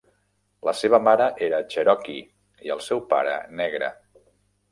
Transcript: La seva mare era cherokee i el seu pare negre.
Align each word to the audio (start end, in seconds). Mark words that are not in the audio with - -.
La 0.67 0.71
seva 0.77 0.99
mare 1.07 1.25
era 1.47 1.59
cherokee 1.75 2.65
i 2.69 2.73
el 2.77 2.83
seu 2.87 3.05
pare 3.13 3.35
negre. 3.63 3.91